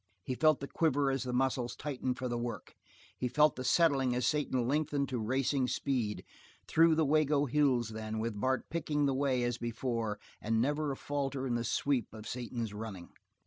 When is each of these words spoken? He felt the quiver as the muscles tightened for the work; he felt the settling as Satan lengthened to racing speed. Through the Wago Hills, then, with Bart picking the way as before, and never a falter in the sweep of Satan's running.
He 0.23 0.33
felt 0.33 0.61
the 0.61 0.67
quiver 0.67 1.11
as 1.11 1.21
the 1.25 1.31
muscles 1.31 1.75
tightened 1.75 2.17
for 2.17 2.27
the 2.27 2.35
work; 2.39 2.73
he 3.19 3.27
felt 3.27 3.55
the 3.55 3.63
settling 3.63 4.15
as 4.15 4.25
Satan 4.25 4.67
lengthened 4.67 5.09
to 5.09 5.19
racing 5.19 5.67
speed. 5.67 6.25
Through 6.67 6.95
the 6.95 7.05
Wago 7.05 7.45
Hills, 7.45 7.89
then, 7.89 8.17
with 8.17 8.39
Bart 8.41 8.67
picking 8.71 9.05
the 9.05 9.13
way 9.13 9.43
as 9.43 9.59
before, 9.59 10.17
and 10.41 10.59
never 10.59 10.91
a 10.91 10.97
falter 10.97 11.45
in 11.45 11.53
the 11.53 11.63
sweep 11.63 12.15
of 12.15 12.27
Satan's 12.27 12.73
running. 12.73 13.09